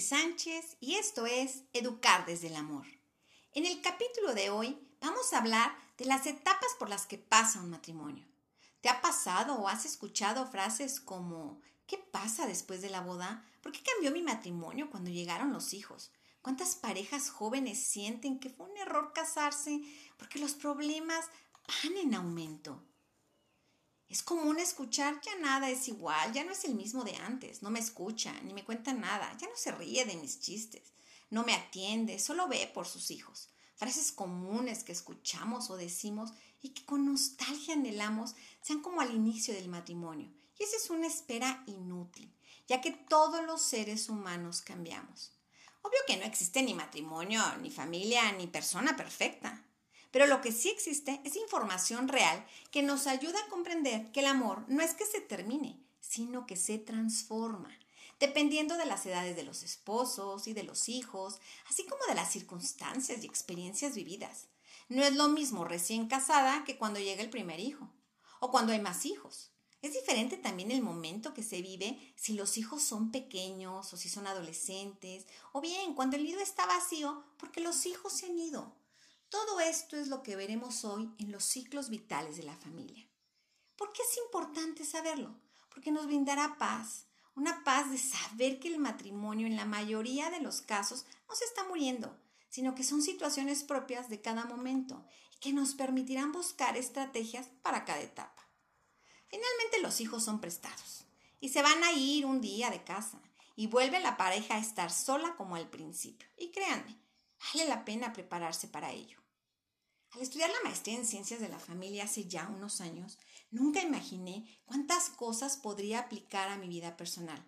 [0.00, 2.86] Sánchez y esto es Educar desde el Amor.
[3.52, 7.60] En el capítulo de hoy vamos a hablar de las etapas por las que pasa
[7.60, 8.26] un matrimonio.
[8.80, 13.44] ¿Te ha pasado o has escuchado frases como ¿qué pasa después de la boda?
[13.62, 16.10] ¿Por qué cambió mi matrimonio cuando llegaron los hijos?
[16.42, 19.80] ¿Cuántas parejas jóvenes sienten que fue un error casarse
[20.18, 21.24] porque los problemas
[21.82, 22.82] van en aumento?
[24.08, 27.70] Es común escuchar ya nada es igual, ya no es el mismo de antes, no
[27.70, 30.92] me escucha, ni me cuenta nada, ya no se ríe de mis chistes,
[31.30, 33.48] no me atiende, solo ve por sus hijos.
[33.74, 36.30] Frases comunes que escuchamos o decimos
[36.62, 40.32] y que con nostalgia anhelamos sean como al inicio del matrimonio.
[40.58, 42.32] Y esa es una espera inútil,
[42.68, 45.32] ya que todos los seres humanos cambiamos.
[45.82, 49.65] Obvio que no existe ni matrimonio, ni familia, ni persona perfecta.
[50.16, 54.26] Pero lo que sí existe es información real que nos ayuda a comprender que el
[54.28, 57.68] amor no es que se termine, sino que se transforma,
[58.18, 62.32] dependiendo de las edades de los esposos y de los hijos, así como de las
[62.32, 64.46] circunstancias y experiencias vividas.
[64.88, 67.86] No es lo mismo recién casada que cuando llega el primer hijo,
[68.40, 69.50] o cuando hay más hijos.
[69.82, 74.08] Es diferente también el momento que se vive si los hijos son pequeños o si
[74.08, 78.85] son adolescentes, o bien cuando el nido está vacío porque los hijos se han ido.
[79.28, 83.08] Todo esto es lo que veremos hoy en los ciclos vitales de la familia.
[83.76, 85.38] ¿Por qué es importante saberlo?
[85.68, 90.40] Porque nos brindará paz, una paz de saber que el matrimonio en la mayoría de
[90.40, 95.04] los casos no se está muriendo, sino que son situaciones propias de cada momento
[95.34, 98.48] y que nos permitirán buscar estrategias para cada etapa.
[99.28, 101.04] Finalmente los hijos son prestados
[101.40, 103.20] y se van a ir un día de casa
[103.56, 106.28] y vuelve la pareja a estar sola como al principio.
[106.38, 106.98] Y créanme,
[107.40, 109.18] Vale la pena prepararse para ello.
[110.12, 113.18] Al estudiar la maestría en ciencias de la familia hace ya unos años,
[113.50, 117.44] nunca imaginé cuántas cosas podría aplicar a mi vida personal.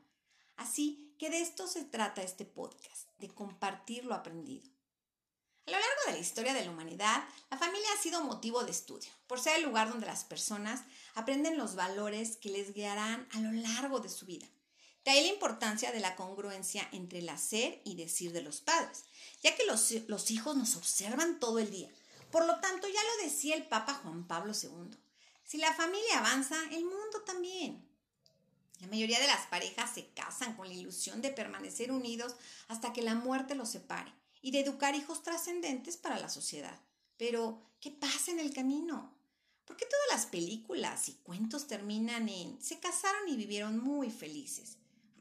[0.56, 4.68] Así que de esto se trata este podcast, de compartir lo aprendido.
[5.66, 8.70] A lo largo de la historia de la humanidad, la familia ha sido motivo de
[8.70, 10.82] estudio, por ser el lugar donde las personas
[11.14, 14.46] aprenden los valores que les guiarán a lo largo de su vida.
[15.08, 19.04] De ahí la importancia de la congruencia entre el hacer y decir de los padres,
[19.42, 21.88] ya que los, los hijos nos observan todo el día.
[22.30, 24.98] Por lo tanto, ya lo decía el Papa Juan Pablo II,
[25.46, 27.88] si la familia avanza, el mundo también.
[28.80, 32.34] La mayoría de las parejas se casan con la ilusión de permanecer unidos
[32.66, 36.78] hasta que la muerte los separe y de educar hijos trascendentes para la sociedad.
[37.16, 39.16] Pero, ¿qué pasa en el camino?
[39.64, 44.77] ¿Por qué todas las películas y cuentos terminan en se casaron y vivieron muy felices?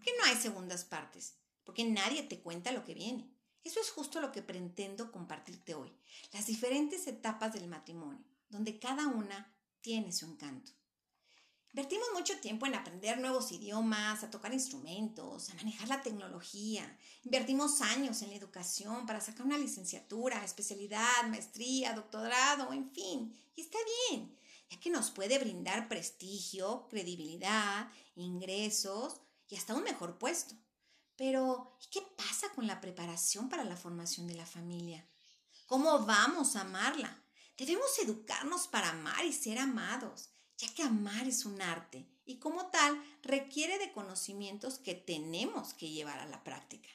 [0.07, 1.33] ¿Por qué no hay segundas partes?
[1.65, 3.29] Porque nadie te cuenta lo que viene.
[3.65, 5.91] Eso es justo lo que pretendo compartirte hoy,
[6.31, 10.71] las diferentes etapas del matrimonio, donde cada una tiene su encanto.
[11.73, 16.97] Invertimos mucho tiempo en aprender nuevos idiomas, a tocar instrumentos, a manejar la tecnología.
[17.25, 23.37] Invertimos años en la educación para sacar una licenciatura, especialidad, maestría, doctorado, en fin.
[23.57, 23.77] Y está
[24.09, 24.39] bien,
[24.69, 29.19] ya que nos puede brindar prestigio, credibilidad, ingresos
[29.49, 30.55] y hasta un mejor puesto.
[31.15, 35.05] Pero, ¿y qué pasa con la preparación para la formación de la familia?
[35.65, 37.23] ¿Cómo vamos a amarla?
[37.57, 42.67] Debemos educarnos para amar y ser amados, ya que amar es un arte y como
[42.67, 46.89] tal requiere de conocimientos que tenemos que llevar a la práctica.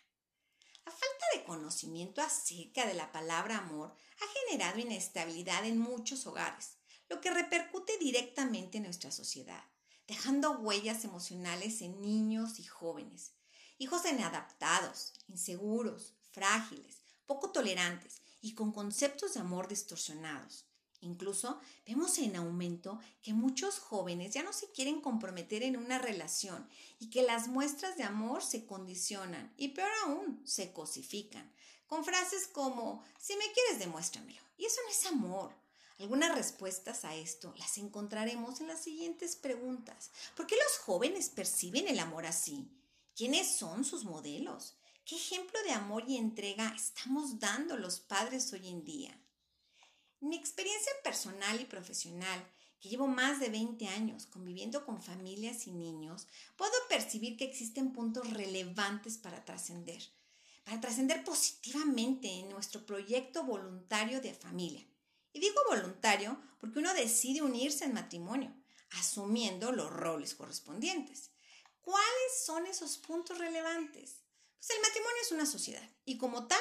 [0.85, 6.77] La falta de conocimiento acerca de la palabra amor ha generado inestabilidad en muchos hogares,
[7.09, 9.65] lo que repercute directamente en nuestra sociedad,
[10.13, 13.33] dejando huellas emocionales en niños y jóvenes
[13.79, 20.67] hijos inadaptados, inseguros, frágiles, poco tolerantes y con conceptos de amor distorsionados.
[21.01, 26.69] Incluso vemos en aumento que muchos jóvenes ya no se quieren comprometer en una relación
[27.01, 31.51] y que las muestras de amor se condicionan y peor aún, se cosifican,
[31.87, 34.43] con frases como, si me quieres, demuéstramelo.
[34.59, 35.62] Y eso no es amor.
[35.99, 40.11] Algunas respuestas a esto las encontraremos en las siguientes preguntas.
[40.37, 42.69] ¿Por qué los jóvenes perciben el amor así?
[43.15, 44.75] ¿Quiénes son sus modelos?
[45.05, 49.19] ¿Qué ejemplo de amor y entrega estamos dando los padres hoy en día?
[50.23, 52.47] mi experiencia personal y profesional,
[52.81, 57.93] que llevo más de 20 años conviviendo con familias y niños, puedo percibir que existen
[57.93, 60.01] puntos relevantes para trascender,
[60.65, 64.87] para trascender positivamente en nuestro proyecto voluntario de familia.
[65.33, 68.55] Y digo voluntario porque uno decide unirse en matrimonio,
[68.91, 71.31] asumiendo los roles correspondientes.
[71.81, 74.23] ¿Cuáles son esos puntos relevantes?
[74.59, 76.61] Pues el matrimonio es una sociedad y como tal,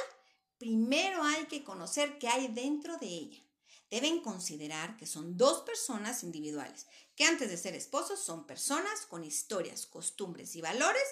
[0.58, 3.44] primero hay que conocer qué hay dentro de ella.
[3.90, 9.24] Deben considerar que son dos personas individuales, que antes de ser esposos son personas con
[9.24, 11.04] historias, costumbres y valores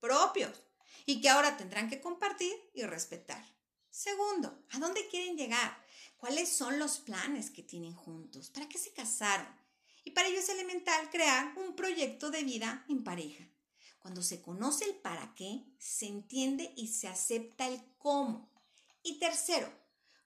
[0.00, 0.62] propios.
[1.04, 3.42] y que ahora tendrán que compartir y respetar.
[3.90, 5.84] Segundo, ¿a dónde quieren llegar?
[6.16, 8.50] ¿Cuáles son los planes que tienen juntos?
[8.50, 9.46] ¿Para qué se casaron?
[10.04, 13.44] Y para ello es elemental crear un proyecto de vida en pareja.
[13.98, 18.50] Cuando se conoce el para qué, se entiende y se acepta el cómo.
[19.02, 19.72] Y tercero,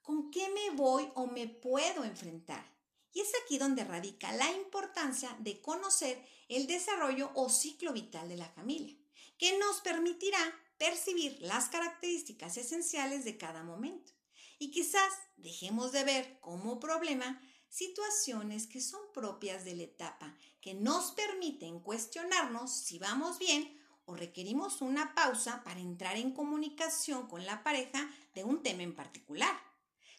[0.03, 2.73] ¿con qué me voy o me puedo enfrentar?
[3.13, 8.37] Y es aquí donde radica la importancia de conocer el desarrollo o ciclo vital de
[8.37, 8.97] la familia,
[9.37, 10.39] que nos permitirá
[10.83, 14.11] percibir las características esenciales de cada momento.
[14.59, 20.75] Y quizás dejemos de ver como problema situaciones que son propias de la etapa, que
[20.75, 27.47] nos permiten cuestionarnos si vamos bien o requerimos una pausa para entrar en comunicación con
[27.47, 29.57] la pareja de un tema en particular.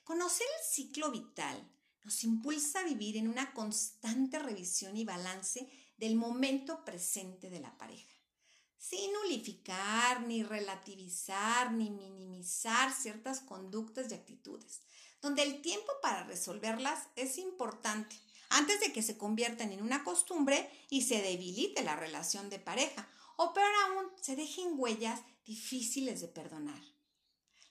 [0.06, 1.70] Conocer el ciclo vital
[2.06, 7.78] nos impulsa a vivir en una constante revisión y balance del momento presente de la
[7.78, 8.13] pareja,
[8.90, 14.82] sin nulificar, ni relativizar, ni minimizar ciertas conductas y actitudes,
[15.22, 18.18] donde el tiempo para resolverlas es importante,
[18.50, 23.08] antes de que se conviertan en una costumbre y se debilite la relación de pareja,
[23.38, 26.82] o peor aún, se dejen huellas difíciles de perdonar.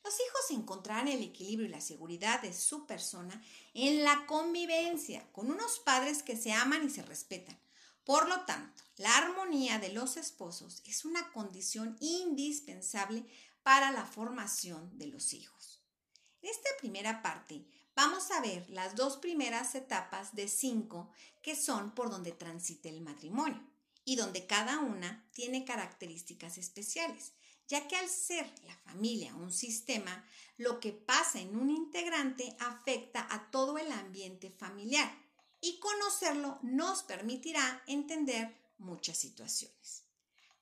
[0.02, 3.40] Los hijos encontrarán el equilibrio y la seguridad de su persona
[3.74, 7.60] en la convivencia con unos padres que se aman y se respetan.
[8.04, 13.26] Por lo tanto, la armonía de los esposos es una condición indispensable
[13.62, 15.82] para la formación de los hijos.
[16.40, 17.64] En esta primera parte
[17.94, 21.10] vamos a ver las dos primeras etapas de cinco
[21.42, 23.62] que son por donde transita el matrimonio
[24.04, 27.32] y donde cada una tiene características especiales
[27.72, 30.26] ya que al ser la familia un sistema,
[30.58, 35.10] lo que pasa en un integrante afecta a todo el ambiente familiar
[35.62, 40.02] y conocerlo nos permitirá entender muchas situaciones.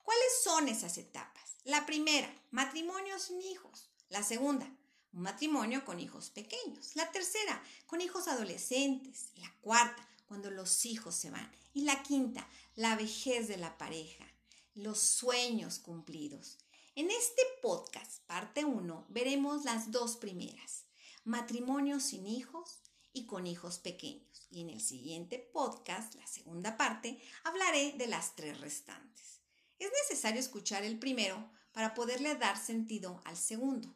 [0.05, 1.56] ¿Cuáles son esas etapas?
[1.64, 3.91] La primera, matrimonio sin hijos.
[4.11, 4.70] La segunda,
[5.12, 6.94] un matrimonio con hijos pequeños.
[6.97, 9.31] La tercera, con hijos adolescentes.
[9.37, 11.50] La cuarta, cuando los hijos se van.
[11.73, 12.46] Y la quinta,
[12.76, 14.26] la vejez de la pareja,
[14.75, 16.58] los sueños cumplidos.
[16.94, 20.85] En este podcast, parte 1, veremos las dos primeras,
[21.25, 22.81] matrimonio sin hijos
[23.12, 24.46] y con hijos pequeños.
[24.50, 29.40] Y en el siguiente podcast, la segunda parte, hablaré de las tres restantes.
[29.78, 33.94] Es necesario escuchar el primero para poderle dar sentido al segundo.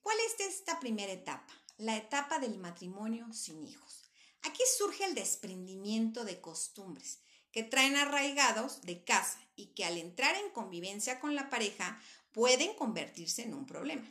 [0.00, 1.52] ¿Cuál es esta primera etapa?
[1.78, 4.10] La etapa del matrimonio sin hijos.
[4.42, 7.20] Aquí surge el desprendimiento de costumbres,
[7.52, 12.00] que traen arraigados de casa y que al entrar en convivencia con la pareja
[12.32, 14.08] pueden convertirse en un problema.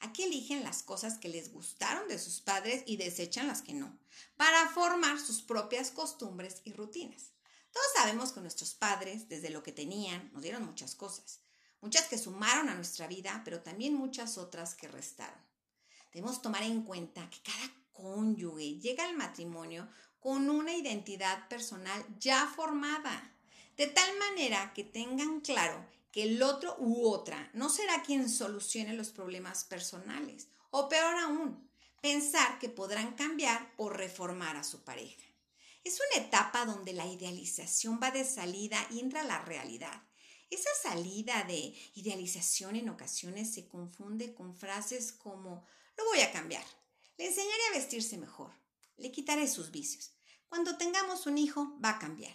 [0.00, 3.98] Aquí eligen las cosas que les gustaron de sus padres y desechan las que no,
[4.36, 7.32] para formar sus propias costumbres y rutinas.
[7.72, 11.40] Todos sabemos que nuestros padres, desde lo que tenían, nos dieron muchas cosas,
[11.80, 15.40] muchas que sumaron a nuestra vida, pero también muchas otras que restaron.
[16.12, 19.88] Debemos tomar en cuenta que cada cónyuge llega al matrimonio
[20.20, 23.32] con una identidad personal ya formada,
[23.76, 28.94] de tal manera que tengan claro que el otro u otra no será quien solucione
[28.94, 31.70] los problemas personales, o peor aún,
[32.00, 35.24] pensar que podrán cambiar o reformar a su pareja.
[35.84, 40.02] Es una etapa donde la idealización va de salida y entra la realidad.
[40.50, 45.66] Esa salida de idealización en ocasiones se confunde con frases como
[45.96, 46.64] lo voy a cambiar,
[47.18, 48.52] le enseñaré a vestirse mejor,
[48.96, 50.12] le quitaré sus vicios.
[50.48, 52.34] Cuando tengamos un hijo, va a cambiar.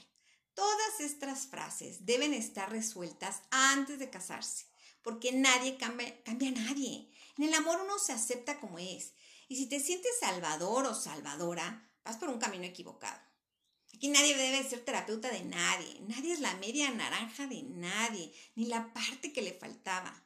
[0.54, 4.66] Todas estas frases deben estar resueltas antes de casarse,
[5.02, 7.10] porque nadie cambia, a nadie.
[7.38, 9.14] En el amor uno se acepta como es.
[9.48, 13.20] Y si te sientes salvador o salvadora, vas por un camino equivocado.
[13.94, 16.02] Aquí nadie debe ser terapeuta de nadie.
[16.08, 20.24] Nadie es la media naranja de nadie, ni la parte que le faltaba.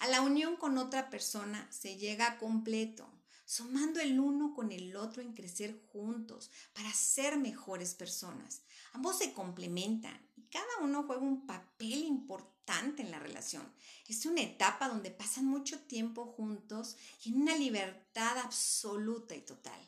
[0.00, 3.10] A la unión con otra persona se llega completo
[3.50, 8.62] sumando el uno con el otro en crecer juntos para ser mejores personas.
[8.92, 13.68] Ambos se complementan y cada uno juega un papel importante en la relación.
[14.06, 19.80] Es una etapa donde pasan mucho tiempo juntos y en una libertad absoluta y total.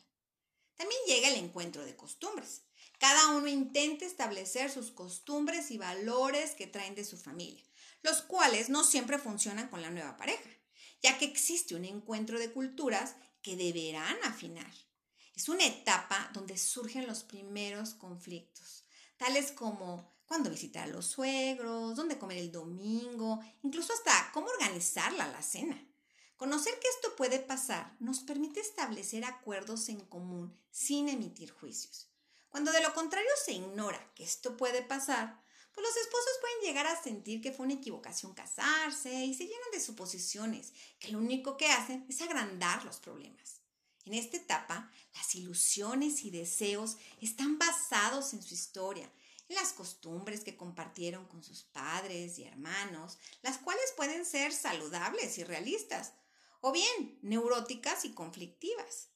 [0.75, 2.63] También llega el encuentro de costumbres.
[2.99, 7.63] Cada uno intenta establecer sus costumbres y valores que traen de su familia,
[8.01, 10.49] los cuales no siempre funcionan con la nueva pareja,
[11.01, 14.73] ya que existe un encuentro de culturas que deberán afinar.
[15.35, 18.85] Es una etapa donde surgen los primeros conflictos,
[19.17, 25.13] tales como cuándo visitar a los suegros, dónde comer el domingo, incluso hasta cómo organizar
[25.13, 25.85] la cena.
[26.37, 32.09] Conocer que esto puede pasar nos permite establecer acuerdos en común sin emitir juicios.
[32.49, 35.42] Cuando de lo contrario se ignora que esto puede pasar,
[35.73, 39.71] pues los esposos pueden llegar a sentir que fue una equivocación casarse y se llenan
[39.71, 43.61] de suposiciones, que lo único que hacen es agrandar los problemas.
[44.05, 49.09] En esta etapa, las ilusiones y deseos están basados en su historia,
[49.49, 55.37] en las costumbres que compartieron con sus padres y hermanos, las cuales pueden ser saludables
[55.37, 56.13] y realistas,
[56.61, 59.09] o bien neuróticas y conflictivas.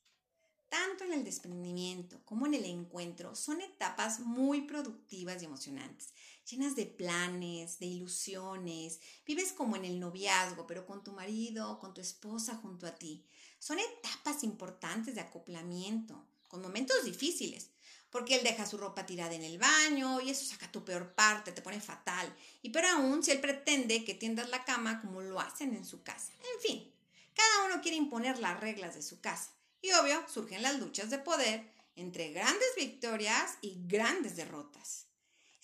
[0.70, 6.14] Tanto en el desprendimiento como en el encuentro son etapas muy productivas y emocionantes,
[6.50, 9.00] llenas de planes, de ilusiones.
[9.26, 13.26] Vives como en el noviazgo, pero con tu marido, con tu esposa junto a ti.
[13.60, 17.70] Son etapas importantes de acoplamiento, con momentos difíciles,
[18.10, 21.52] porque él deja su ropa tirada en el baño y eso saca tu peor parte,
[21.52, 22.34] te pone fatal.
[22.62, 26.04] Y pero aún si él pretende que tiendas la cama como lo hacen en su
[26.04, 26.32] casa.
[26.56, 26.94] En fin,
[27.34, 29.52] cada uno quiere imponer las reglas de su casa.
[29.82, 35.07] Y obvio, surgen las luchas de poder entre grandes victorias y grandes derrotas.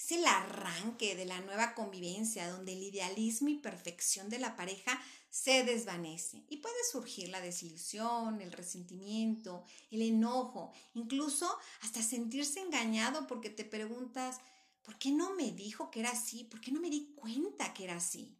[0.03, 5.01] Es el arranque de la nueva convivencia donde el idealismo y perfección de la pareja
[5.29, 13.27] se desvanece y puede surgir la desilusión, el resentimiento, el enojo, incluso hasta sentirse engañado
[13.27, 14.41] porque te preguntas,
[14.81, 16.43] ¿por qué no me dijo que era así?
[16.43, 18.37] ¿Por qué no me di cuenta que era así?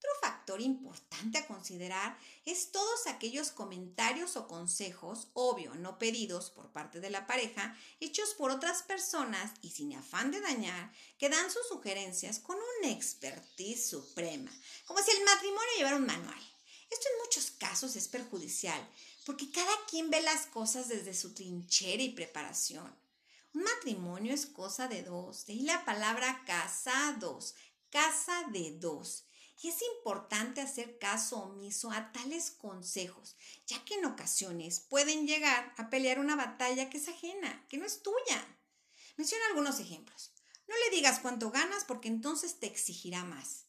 [0.00, 6.72] Otro factor importante a considerar es todos aquellos comentarios o consejos, obvio, no pedidos por
[6.72, 11.50] parte de la pareja, hechos por otras personas y sin afán de dañar, que dan
[11.50, 14.50] sus sugerencias con una expertise suprema,
[14.86, 16.42] como si el matrimonio llevara un manual.
[16.88, 18.88] Esto en muchos casos es perjudicial,
[19.26, 22.90] porque cada quien ve las cosas desde su trinchera y preparación.
[23.52, 27.54] Un matrimonio es cosa de dos, de ahí la palabra casados,
[27.90, 29.26] casa de dos.
[29.62, 33.36] Y es importante hacer caso omiso a tales consejos,
[33.66, 37.84] ya que en ocasiones pueden llegar a pelear una batalla que es ajena, que no
[37.84, 38.58] es tuya.
[39.16, 40.32] Menciono algunos ejemplos.
[40.66, 43.66] No le digas cuánto ganas porque entonces te exigirá más.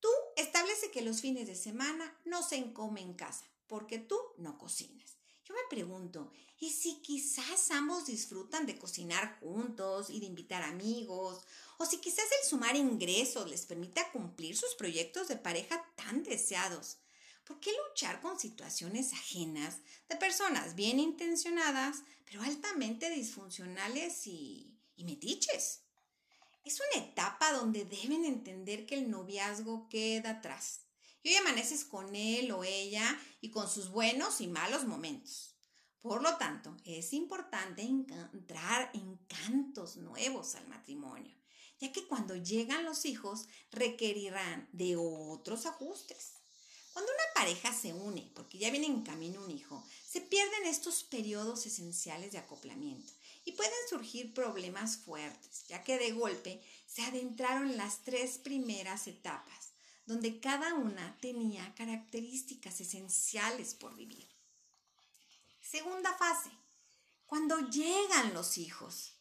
[0.00, 4.58] Tú establece que los fines de semana no se come en casa porque tú no
[4.58, 5.15] cocinas.
[5.46, 11.44] Yo me pregunto, ¿y si quizás ambos disfrutan de cocinar juntos y de invitar amigos?
[11.78, 16.96] ¿O si quizás el sumar ingresos les permita cumplir sus proyectos de pareja tan deseados?
[17.44, 19.76] ¿Por qué luchar con situaciones ajenas
[20.08, 25.82] de personas bien intencionadas, pero altamente disfuncionales y, y metiches?
[26.64, 30.85] Es una etapa donde deben entender que el noviazgo queda atrás
[31.30, 35.54] y amaneces con él o ella y con sus buenos y malos momentos.
[36.00, 41.36] Por lo tanto, es importante encontrar encantos nuevos al matrimonio,
[41.80, 46.34] ya que cuando llegan los hijos requerirán de otros ajustes.
[46.92, 51.02] Cuando una pareja se une porque ya viene en camino un hijo, se pierden estos
[51.02, 53.12] periodos esenciales de acoplamiento
[53.44, 59.08] y pueden surgir problemas fuertes, ya que de golpe se adentraron en las tres primeras
[59.08, 59.75] etapas
[60.06, 64.26] donde cada una tenía características esenciales por vivir.
[65.60, 66.50] Segunda fase,
[67.26, 69.12] cuando llegan los hijos.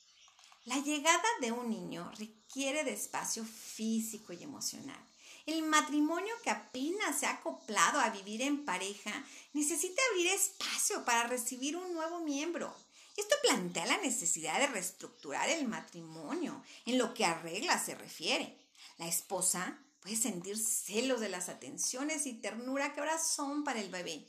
[0.66, 5.00] La llegada de un niño requiere de espacio físico y emocional.
[5.46, 9.12] El matrimonio que apenas se ha acoplado a vivir en pareja
[9.54, 12.76] necesita abrir espacio para recibir un nuevo miembro.
[13.16, 18.58] Esto plantea la necesidad de reestructurar el matrimonio en lo que a reglas se refiere.
[18.98, 23.90] La esposa Puede sentir celos de las atenciones y ternura que ahora son para el
[23.90, 24.24] bebé.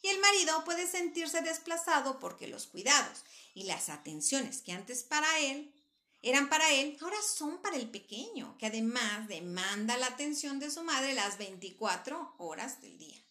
[0.00, 5.28] Y el marido puede sentirse desplazado porque los cuidados y las atenciones que antes para
[5.40, 5.74] él
[6.22, 10.84] eran para él, ahora son para el pequeño, que además demanda la atención de su
[10.84, 13.22] madre las 24 horas del día.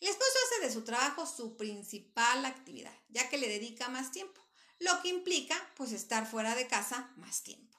[0.00, 4.40] El esposo hace de su trabajo su principal actividad, ya que le dedica más tiempo,
[4.80, 7.78] lo que implica pues estar fuera de casa más tiempo.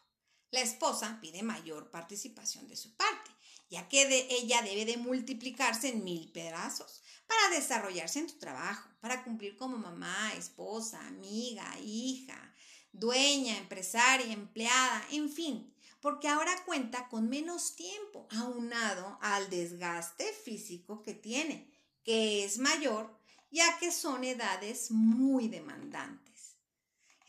[0.51, 3.32] La esposa pide mayor participación de su parte,
[3.73, 8.87] ya que de ella debe de multiplicarse en mil pedazos para desarrollarse en tu trabajo,
[9.01, 12.53] para cumplir como mamá, esposa, amiga, hija,
[12.91, 21.01] dueña, empresaria, empleada, en fin, porque ahora cuenta con menos tiempo aunado al desgaste físico
[21.01, 21.67] que tiene,
[22.03, 26.32] que es mayor, ya que son edades muy demandantes.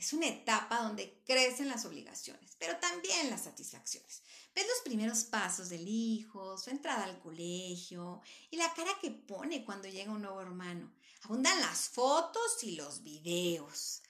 [0.04, 4.20] Es una etapa donde crecen las obligaciones, pero también las satisfacciones.
[4.54, 8.20] Ves los primeros pasos del hijo, su entrada al colegio
[8.50, 10.92] y la cara que pone cuando llega un nuevo hermano.
[11.22, 14.02] Abundan las fotos y los videos.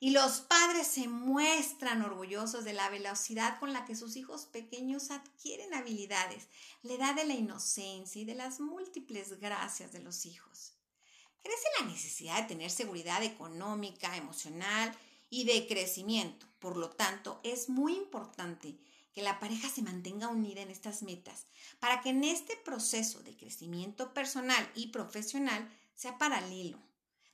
[0.00, 5.12] Y los padres se muestran orgullosos de la velocidad con la que sus hijos pequeños
[5.12, 6.48] adquieren habilidades,
[6.82, 10.72] la edad de la inocencia y de las múltiples gracias de los hijos.
[11.40, 14.92] Crece la necesidad de tener seguridad económica, emocional
[15.30, 16.46] y de crecimiento.
[16.58, 18.78] Por lo tanto, es muy importante
[19.12, 21.46] que la pareja se mantenga unida en estas metas
[21.80, 26.78] para que en este proceso de crecimiento personal y profesional sea paralelo.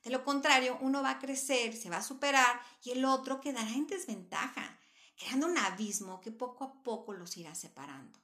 [0.03, 3.69] De lo contrario, uno va a crecer, se va a superar y el otro quedará
[3.69, 4.79] en desventaja,
[5.17, 8.19] creando un abismo que poco a poco los irá separando.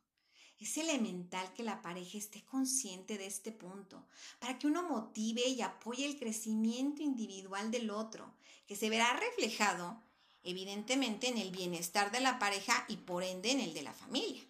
[0.60, 4.08] Es elemental que la pareja esté consciente de este punto
[4.40, 8.36] para que uno motive y apoye el crecimiento individual del otro,
[8.70, 10.00] que se verá reflejado
[10.44, 14.46] evidentemente en el bienestar de la pareja y por ende en el de la familia.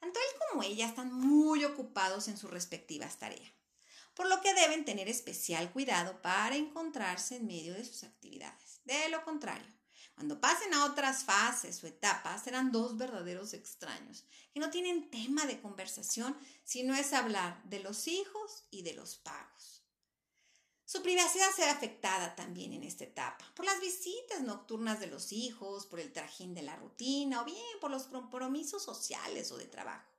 [0.00, 3.52] Tanto él como ella están muy ocupados en sus respectivas tareas,
[4.14, 8.80] por lo que deben tener especial cuidado para encontrarse en medio de sus actividades.
[8.86, 9.70] De lo contrario,
[10.14, 15.44] cuando pasen a otras fases o etapas, serán dos verdaderos extraños, que no tienen tema
[15.44, 16.34] de conversación,
[16.64, 19.83] sino es hablar de los hijos y de los pagos.
[20.86, 25.86] Su privacidad será afectada también en esta etapa, por las visitas nocturnas de los hijos,
[25.86, 30.10] por el trajín de la rutina o bien por los compromisos sociales o de trabajo.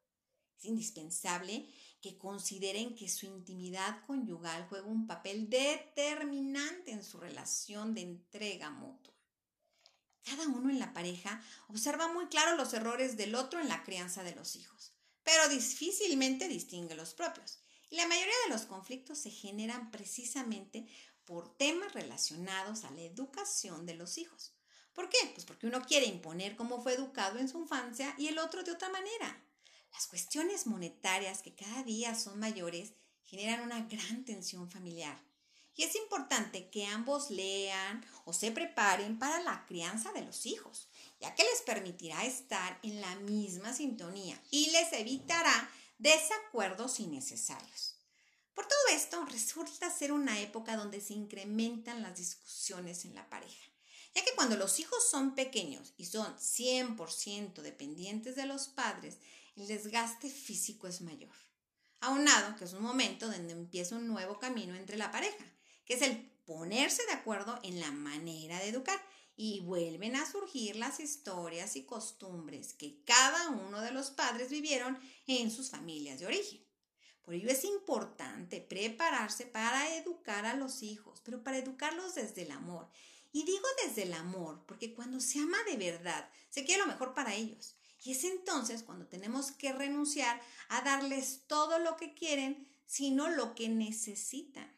[0.57, 1.69] Es indispensable
[2.01, 8.71] que consideren que su intimidad conyugal juega un papel determinante en su relación de entrega
[8.71, 9.13] mutua.
[10.23, 14.23] Cada uno en la pareja observa muy claro los errores del otro en la crianza
[14.23, 17.59] de los hijos, pero difícilmente distingue los propios.
[17.91, 20.87] La mayoría de los conflictos se generan precisamente
[21.23, 24.53] por temas relacionados a la educación de los hijos.
[24.93, 25.17] ¿Por qué?
[25.33, 28.71] Pues porque uno quiere imponer cómo fue educado en su infancia y el otro de
[28.71, 29.43] otra manera.
[29.91, 32.93] Las cuestiones monetarias que cada día son mayores
[33.25, 35.17] generan una gran tensión familiar
[35.75, 40.87] y es importante que ambos lean o se preparen para la crianza de los hijos,
[41.19, 47.95] ya que les permitirá estar en la misma sintonía y les evitará desacuerdos innecesarios.
[48.53, 53.69] Por todo esto, resulta ser una época donde se incrementan las discusiones en la pareja,
[54.13, 59.17] ya que cuando los hijos son pequeños y son 100% dependientes de los padres,
[59.55, 61.35] el desgaste físico es mayor.
[61.99, 65.45] Aunado que es un momento donde empieza un nuevo camino entre la pareja,
[65.85, 69.01] que es el ponerse de acuerdo en la manera de educar
[69.37, 74.97] y vuelven a surgir las historias y costumbres que cada uno de los padres vivieron
[75.27, 76.63] en sus familias de origen.
[77.21, 82.51] Por ello es importante prepararse para educar a los hijos, pero para educarlos desde el
[82.51, 82.87] amor.
[83.33, 87.13] Y digo desde el amor, porque cuando se ama de verdad, se quiere lo mejor
[87.13, 87.75] para ellos.
[88.03, 93.55] Y es entonces cuando tenemos que renunciar a darles todo lo que quieren, sino lo
[93.55, 94.74] que necesitan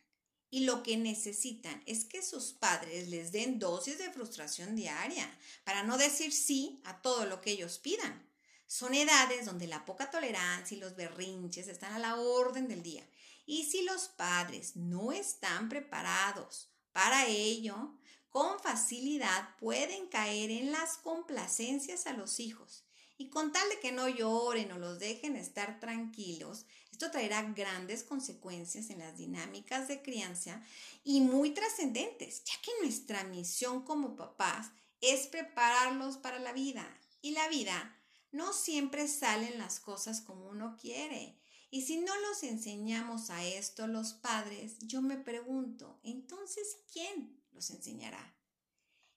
[0.49, 5.29] y lo que necesitan es que sus padres les den dosis de frustración diaria
[5.63, 8.25] para no decir sí a todo lo que ellos pidan.
[8.65, 13.07] Son edades donde la poca tolerancia y los berrinches están a la orden del día.
[13.45, 17.93] Y si los padres no están preparados para ello,
[18.29, 22.83] con facilidad pueden caer en las complacencias a los hijos
[23.17, 28.03] y con tal de que no lloren o los dejen estar tranquilos, esto traerá grandes
[28.03, 30.61] consecuencias en las dinámicas de crianza
[31.03, 36.87] y muy trascendentes, ya que nuestra misión como papás es prepararlos para la vida.
[37.21, 37.95] Y la vida
[38.31, 41.37] no siempre salen las cosas como uno quiere.
[41.69, 47.69] Y si no los enseñamos a esto los padres, yo me pregunto, entonces, ¿quién los
[47.71, 48.36] enseñará?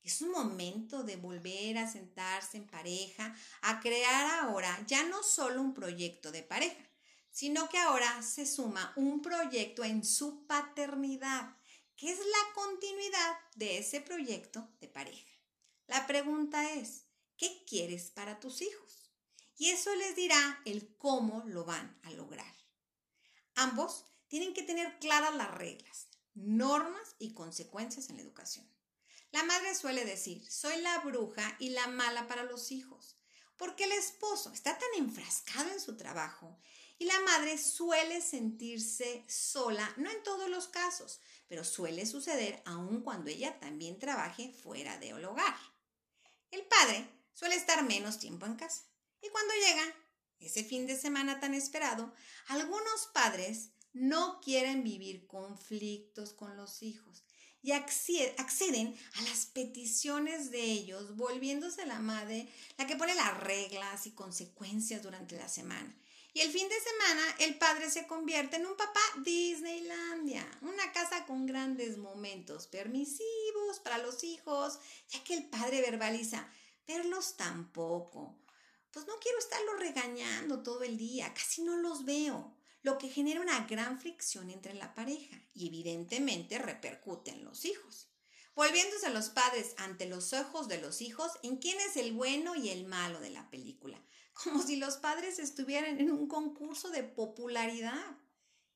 [0.02, 5.60] Es un momento de volver a sentarse en pareja, a crear ahora ya no solo
[5.60, 6.88] un proyecto de pareja,
[7.30, 11.56] sino que ahora se suma un proyecto en su paternidad,
[11.96, 15.30] que es la continuidad de ese proyecto de pareja.
[15.86, 17.04] La pregunta es,
[17.36, 19.10] ¿qué quieres para tus hijos?
[19.58, 22.54] Y eso les dirá el cómo lo van a lograr.
[23.54, 28.66] Ambos tienen que tener claras las reglas, normas y consecuencias en la educación.
[29.32, 33.16] La madre suele decir, soy la bruja y la mala para los hijos,
[33.56, 36.58] porque el esposo está tan enfrascado en su trabajo
[36.98, 43.02] y la madre suele sentirse sola, no en todos los casos, pero suele suceder aun
[43.02, 45.56] cuando ella también trabaje fuera de hogar.
[46.50, 48.82] El padre suele estar menos tiempo en casa
[49.22, 49.94] y cuando llega
[50.40, 52.12] ese fin de semana tan esperado,
[52.48, 57.24] algunos padres no quieren vivir conflictos con los hijos
[57.62, 64.06] y acceden a las peticiones de ellos, volviéndose la madre la que pone las reglas
[64.06, 65.94] y consecuencias durante la semana.
[66.32, 71.26] Y el fin de semana el padre se convierte en un papá Disneylandia, una casa
[71.26, 76.48] con grandes momentos permisivos para los hijos, ya que el padre verbaliza,
[76.86, 78.38] verlos tampoco.
[78.92, 83.40] Pues no quiero estarlos regañando todo el día, casi no los veo lo que genera
[83.40, 88.06] una gran fricción entre la pareja y evidentemente repercute en los hijos.
[88.56, 92.56] volviéndose a los padres ante los ojos de los hijos en quién es el bueno
[92.56, 94.02] y el malo de la película,
[94.34, 98.18] como si los padres estuvieran en un concurso de popularidad.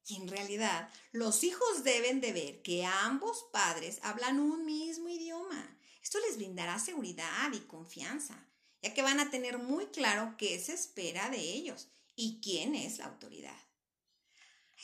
[0.06, 5.78] Y en realidad, los hijos deben de ver que ambos padres hablan un mismo idioma.
[6.02, 8.46] Esto les brindará seguridad y confianza,
[8.82, 12.98] ya que van a tener muy claro qué se espera de ellos y quién es
[12.98, 13.56] la autoridad.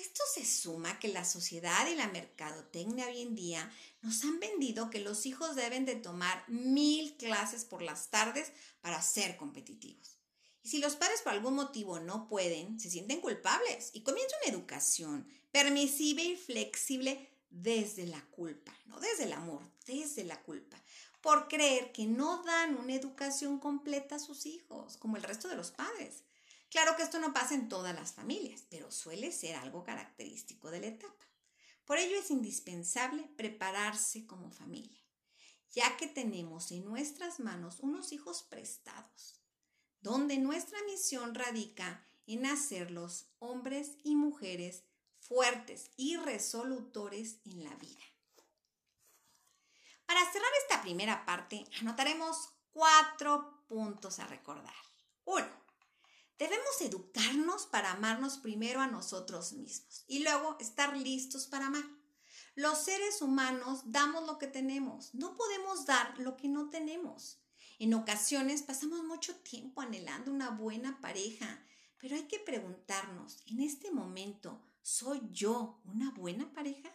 [0.01, 4.89] Esto se suma que la sociedad y la mercadotecnia hoy en día nos han vendido
[4.89, 10.17] que los hijos deben de tomar mil clases por las tardes para ser competitivos.
[10.63, 14.57] Y si los padres por algún motivo no pueden, se sienten culpables y comienza una
[14.57, 20.83] educación permisiva y flexible desde la culpa, no desde el amor, desde la culpa,
[21.21, 25.57] por creer que no dan una educación completa a sus hijos, como el resto de
[25.57, 26.23] los padres.
[26.71, 30.81] Claro que esto no pasa en todas las familias, pero suele ser algo característico de
[30.81, 31.27] la etapa.
[31.85, 35.01] Por ello es indispensable prepararse como familia,
[35.73, 39.41] ya que tenemos en nuestras manos unos hijos prestados
[40.01, 44.85] donde nuestra misión radica en hacerlos hombres y mujeres
[45.19, 48.03] fuertes y resolutores en la vida.
[50.07, 54.75] Para cerrar esta primera parte, anotaremos cuatro puntos a recordar.
[55.25, 55.47] Uno,
[56.41, 61.85] debemos educarnos para amarnos primero a nosotros mismos y luego estar listos para amar.
[62.55, 67.43] Los seres humanos damos lo que tenemos, no podemos dar lo que no tenemos.
[67.79, 71.63] En ocasiones pasamos mucho tiempo anhelando una buena pareja,
[71.99, 76.91] pero hay que preguntarnos, en este momento, ¿soy yo una buena pareja?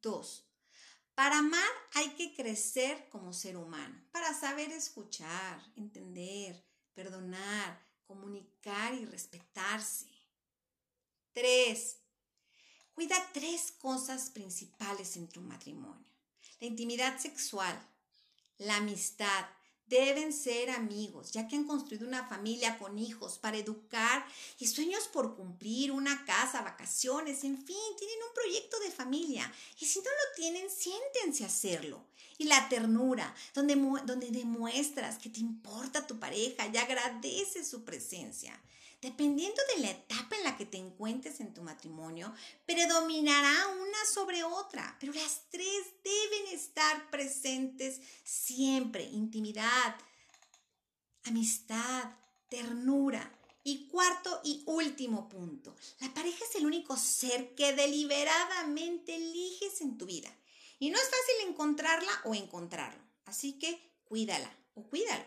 [0.00, 0.50] Dos,
[1.14, 9.04] para amar hay que crecer como ser humano, para saber escuchar, entender, perdonar, comunicar y
[9.04, 10.06] respetarse.
[11.32, 11.96] Tres,
[12.92, 16.04] cuida tres cosas principales en tu matrimonio.
[16.60, 17.76] La intimidad sexual,
[18.58, 19.46] la amistad.
[19.86, 24.24] Deben ser amigos, ya que han construido una familia con hijos para educar
[24.58, 29.52] y sueños por cumplir, una casa, vacaciones, en fin, tienen un proyecto de familia.
[29.80, 32.06] Y si no lo tienen, siéntense a hacerlo.
[32.38, 38.60] Y la ternura, donde, donde demuestras que te importa tu pareja y agradeces su presencia
[39.02, 42.32] dependiendo de la etapa en la que te encuentres en tu matrimonio,
[42.64, 49.02] predominará una sobre otra, pero las tres deben estar presentes siempre.
[49.02, 49.96] Intimidad,
[51.24, 52.12] amistad,
[52.48, 53.38] ternura.
[53.64, 59.98] Y cuarto y último punto, la pareja es el único ser que deliberadamente eliges en
[59.98, 60.34] tu vida.
[60.82, 65.24] Y no es fácil encontrarla o encontrarlo, así que cuídala o cuídalo.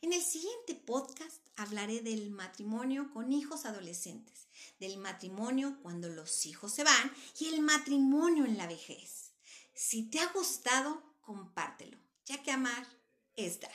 [0.00, 4.48] En el siguiente podcast hablaré del matrimonio con hijos adolescentes,
[4.80, 9.32] del matrimonio cuando los hijos se van y el matrimonio en la vejez.
[9.74, 12.86] Si te ha gustado, compártelo, ya que amar
[13.34, 13.72] es dar.